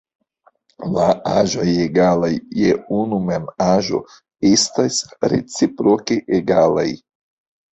[0.93, 4.01] La aĵoj egalaj je unu mem aĵo
[4.53, 4.99] estas
[5.35, 6.89] reciproke egalaj.